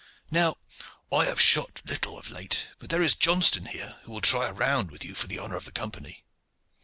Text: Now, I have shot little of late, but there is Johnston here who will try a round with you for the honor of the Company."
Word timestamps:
Now, 0.31 0.55
I 1.13 1.25
have 1.25 1.39
shot 1.39 1.83
little 1.85 2.17
of 2.17 2.31
late, 2.31 2.69
but 2.79 2.89
there 2.89 3.03
is 3.03 3.13
Johnston 3.13 3.67
here 3.67 3.99
who 4.01 4.11
will 4.11 4.21
try 4.21 4.47
a 4.49 4.53
round 4.53 4.89
with 4.89 5.05
you 5.05 5.13
for 5.13 5.27
the 5.27 5.37
honor 5.37 5.57
of 5.57 5.65
the 5.65 5.71
Company." 5.71 6.23